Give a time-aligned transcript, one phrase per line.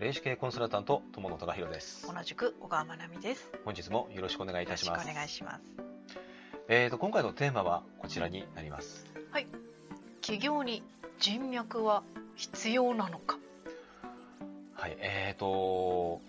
[0.00, 3.52] 霊視系コンサルタント友野隆弘です同じく小川真奈美です。
[3.66, 5.60] 本日もよろしくお願いいたしますお願いします。
[6.68, 9.04] えーと今回のテーマはこちらになります
[10.22, 10.82] 起業に
[11.18, 12.02] 人脈は
[12.34, 13.38] 必要なのか。
[14.72, 16.22] はいえーと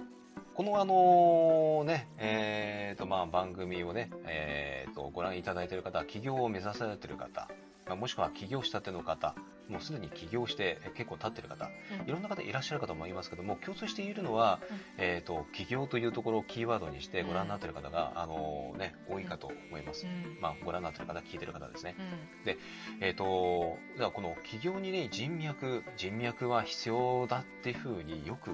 [0.61, 7.47] このあのねえーとまあ番組をねえーとご覧いただいている方起業を目指されている方
[7.87, 9.33] まあもしくは起業したての方
[9.69, 12.07] もうすでに起業してえ結構経っている方うん。
[12.07, 14.77] いろんな方いらっしゃるかと思いますけども共通しているのは、うん。
[14.99, 20.39] えー、と起業というところをキーワードにしてご覧になっている方が、あのね、多いかと思います、うん。
[20.41, 21.95] まあ、ご覧になっている方聞いている方ですね、
[22.45, 22.57] うん。
[22.99, 28.51] えー、とではこの起業に、ね、人脈人脈は必要だっていうふうによく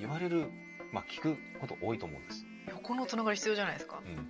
[0.00, 0.50] 言われる、
[0.94, 4.00] まあ、聞くこと多いと思うんです、横のつながり必要じゃないですか。
[4.06, 4.28] うん、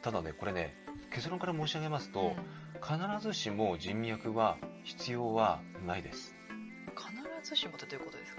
[0.00, 0.74] ただねこれね
[1.10, 6.34] 結論から申し上げますと、うん必ずしも人脈は必要はないです
[6.94, 8.36] 必ずしもってどういうことです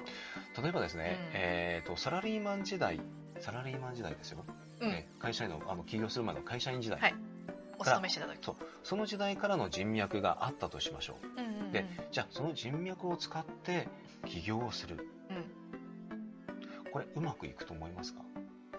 [0.54, 0.62] か？
[0.62, 3.02] 例えばですね、うんえー、とサラリーマン時代
[3.40, 4.46] サラリーマン時代ですよ、
[4.82, 4.90] うん。
[4.90, 7.16] ね会社員のあの起業する前の会社員時代、はい
[7.80, 8.38] お勤めしてた時。
[8.46, 11.72] そうその時代からの人脈があったとしましょううんうんうん。
[11.72, 13.88] でじゃあその人脈を使って
[14.28, 15.46] 起業をするうん。
[16.96, 18.22] これうまくいくと思いますか？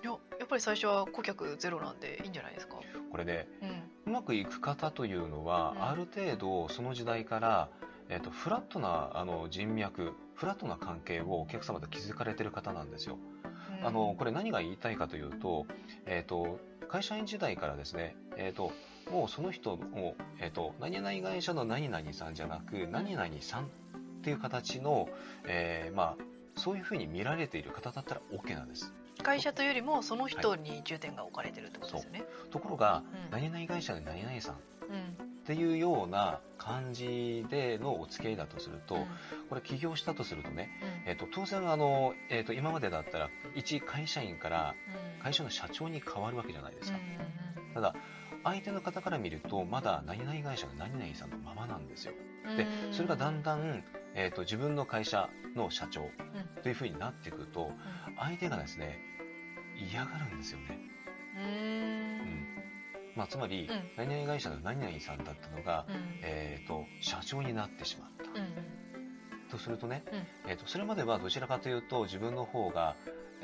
[0.03, 2.77] いややっぱり最初は顧客ゼロなんでいいんじゃないですか？
[3.11, 4.13] これねうん。
[4.13, 7.69] うまくいく方というのは、うんある程度その時代から、
[8.09, 13.19] えー、とフラットなあの人脈フラットな関係をお客様と築かれてる方なんですよ
[13.85, 15.67] あのこれ何が言いたいかというと,、
[16.07, 18.73] えー、と会社員時代からですね、えー、と
[19.11, 23.67] もうその人も、えー、と何々会社の何々さんじゃなく何々さんっ
[24.23, 25.11] ていう形の、
[25.47, 26.25] えーまあ、
[26.57, 28.93] そういうふうに見られている方だったら OK なんです。
[29.23, 32.25] 会社というよりもその人に重点が置かれてるってことですよね。
[32.51, 33.31] ところが、うん。
[33.31, 35.45] 何々会社で何々さんっうん。
[35.47, 39.07] ていうような感じでのお付き合いだとすると、うん。
[39.49, 40.71] これ起業したとするとね、
[41.05, 41.11] うん。
[41.11, 44.75] えー、と当然あの、えー、と今までだったら一会社員から
[45.17, 45.23] うん。
[45.23, 47.75] 会社の社長に変わるわけじゃないですか、うん。
[47.75, 47.95] ただ
[48.47, 52.13] 相手の方から見るとまだ何々会社の何々さんのままなんですよ。
[52.49, 52.57] うん。
[52.57, 53.83] でそれがだんだん、
[54.15, 57.71] えー、と自分の会社の社長うんというふうになってくると
[58.17, 58.99] 相手がですね
[59.77, 60.79] 嫌がるんですよね、
[61.37, 61.43] うん。
[61.43, 62.47] うん。
[63.17, 63.91] まあ、つまり、うん。
[63.97, 65.95] 何々会社の何々さんだったのが、うん。
[66.23, 69.49] えー、と社長になってしまった、うん。
[69.51, 70.17] とするとね、う
[70.49, 70.51] ん。
[70.51, 72.97] えー、とそれまではどちらかというと自分の方が、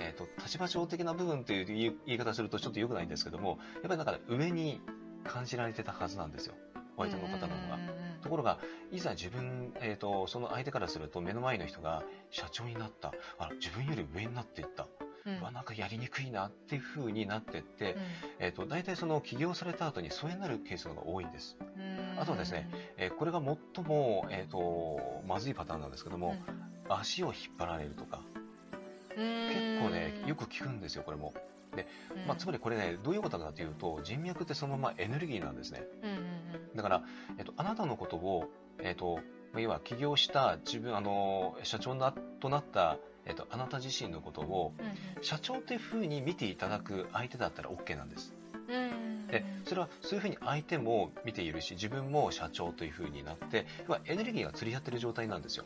[0.02, 1.64] えー、と立場上的な部分という
[2.06, 4.80] 言い方するとちょっと良くないんですけどもやっぱりだから上に
[5.24, 6.54] 感じられてたはずなんですよ。
[6.96, 7.78] お相手の方の方が。
[8.20, 8.58] ところが
[8.90, 13.12] いざ自分、えー、とその相手からすると目の前の人が社長になった。
[13.38, 14.86] あら自分より上になっていった、
[15.26, 15.40] うん。
[15.54, 18.00] なんかやりにくいなっていう風になってって、うん。
[18.40, 22.20] えー、と大体その起業された後に疎遠になるケースが多いんです、うん。
[22.20, 26.36] あとはですねえーこれが最も、えー、とまずいパターンなんですけども、
[26.88, 28.31] 足を引っ張られるとかうん
[29.16, 31.34] 結構ねよく聞くんですよこれも、
[31.72, 32.26] うん。
[32.26, 35.84] まあ、つまりこれねどういうことかというと人脈ってそのままエネルギーなんですね。
[36.74, 37.02] だから、
[37.38, 39.16] えっと、あなたのことを、えっと、
[39.52, 48.34] まあ要は起業した自分、あの、社長なとなった、えっと、あなた自身のことを、うん社長っていうふうに見ていただく相手だったら OK なんです。
[49.28, 55.64] で、それはそういうふうに相手も見ているし、自分も社長というふうになって、要はエネルギーが釣り合ってる状態なんですよ。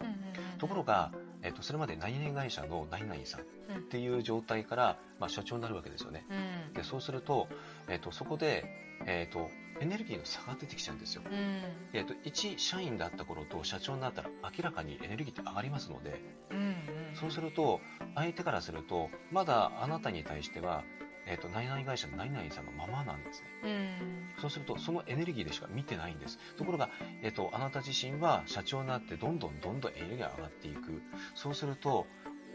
[0.59, 1.11] ところが、
[1.43, 3.45] えっと、それまで何々会社の何々さんっ
[3.89, 6.27] ていう状態から、まあ、社長になるわけですよね。
[6.31, 6.73] うん。
[6.75, 7.49] で、そうすると、
[7.89, 8.65] えっと、そこで、
[9.07, 9.49] えっと、
[9.81, 11.23] エネルギーの差が出てきちゃうんですよ。
[11.25, 11.63] うん。
[11.93, 16.21] えっと、一社員だった頃と社長になったら明らかにエネルギーって上がりますので、
[16.51, 16.77] うんうん。
[17.15, 17.81] そうすると
[18.15, 20.85] 相手からするとまだあなたに対しては、
[21.27, 23.47] えっと何々会社の何々さんのままなんですね。
[23.65, 24.41] うん。
[24.41, 26.39] そうするとそのエネルギーでしか見てないんです。
[26.57, 26.89] ところが、
[27.23, 31.03] えっとあなた自身は社長になってどんどんどんどんエネルギーが上がっていく。
[31.35, 32.07] そうすると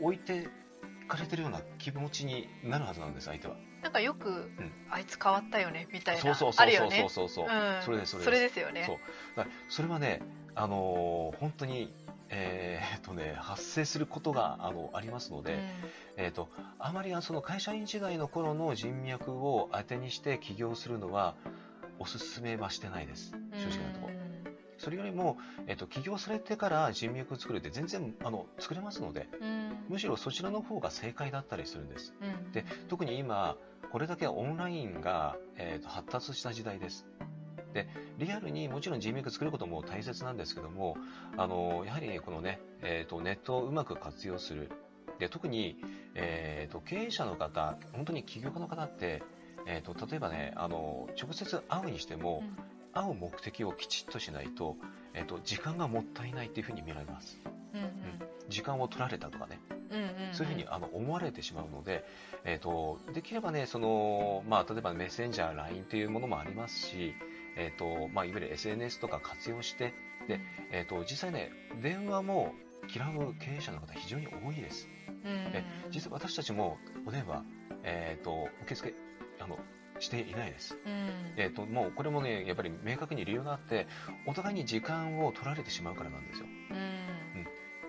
[0.02, 0.50] 置いて
[1.08, 3.56] かれてるような気持ちになるはずなんです相手は。
[3.84, 4.52] なんかよく
[4.90, 6.22] あいつ変わったよねみたいな。
[6.22, 6.98] そうそうそうそうあるよね。
[6.98, 7.48] そうそうそう、う。
[7.48, 7.82] ん。
[7.84, 8.26] それですそれです。
[8.26, 8.84] それですよね。
[8.86, 8.98] そう。
[9.70, 10.22] それはね、
[10.56, 11.94] あのー本当に、
[12.34, 15.60] えーっとね、発生することがあのありますので、
[16.18, 16.50] えーっと
[16.80, 21.36] あまりその会社員時代の頃の人脈を当てにして起業するのは
[22.00, 24.14] おすすめはしてないです正直なところ。
[24.78, 25.38] それよりも、
[25.68, 29.28] えーっと起業されてから人脈を作るって全然あの作れますので
[29.90, 32.14] むしろそちらの方が正解だったりするんです。
[32.22, 33.58] うんで特に今
[33.92, 37.06] これだけオンラインが、えーと発達した時代です。
[37.74, 37.88] で
[38.18, 40.98] リアルにもちろん人脈作ることも大切なんですけども
[41.38, 44.72] あのやはりねこのね、えー、とネットをうまく活用する。
[45.20, 45.78] で特に、
[46.16, 49.22] えー、と経営者の方本当に起業家の方って、
[49.68, 52.44] えー、と例えばねあの直接会うにしても、
[52.94, 54.78] 会う目的をきちっとしないと,、
[55.14, 57.40] えー、と時間がもったいないっていうふうに見られます。
[57.74, 57.90] うんうん。
[58.50, 59.60] 時間を取られたとかね。
[59.92, 62.06] うんうんそういうふうにあの思われてしまうので、
[62.46, 67.14] えー、とできればねその、まあ、例えばメッセンジャー、LINE というものもありますし、
[67.56, 69.94] えーとまあ、いわゆる SNS とか活用して、
[70.28, 70.40] で
[70.72, 71.52] えー、と実際ね
[71.82, 72.54] 電話も
[72.94, 74.88] 嫌う経営者の方非常に多いです。
[75.24, 77.44] うんえ実は私たちもお電話、
[77.84, 78.94] えー、と受付
[79.40, 79.60] あの
[80.00, 80.78] していないです。
[80.86, 83.88] うんえー、ともうこれもねやっぱり明確に理由があって
[84.26, 86.46] お互いに時間を取られてしまうからなんですよ。
[86.72, 87.12] うん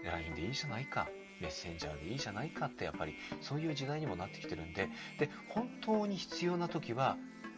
[0.05, 1.09] LINE でいいじゃないか
[1.41, 4.89] メッセンジャーでいいじゃないかってやっぱりそういう時代にもなってきてるんで
[5.19, 7.17] で本当に必要な時は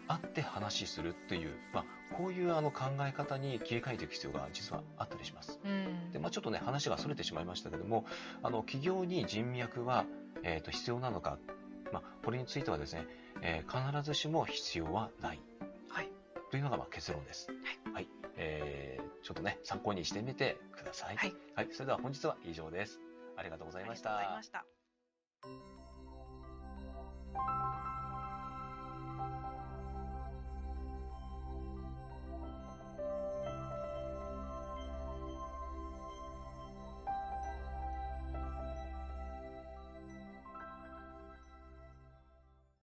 [0.09, 1.85] 会って話するっていう、まあ、
[2.17, 5.61] こういうあの考え方に切り替えていく必要が実はあったりします。
[5.65, 8.05] うんでまあ、ちょっとね話がそれてしまいましたけども
[8.43, 10.05] あの企業に人脈は、
[10.43, 11.39] えー、と必要なのか、
[11.93, 13.07] まあ、これについてはですね、
[13.43, 15.41] えー必ずしも必要はない、
[15.89, 16.09] はい
[16.51, 17.49] というのがまあ結論です。
[17.93, 21.17] はい、えーちょっとね参考にしてみてください。
[21.17, 23.01] はい、はい、それでは本日は以上です。
[23.37, 24.19] ありがとうございました。
[24.19, 24.63] ありがとうございま
[27.83, 27.94] した